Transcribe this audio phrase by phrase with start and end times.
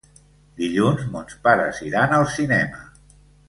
[0.61, 2.85] Dilluns mons pares iran al cinema.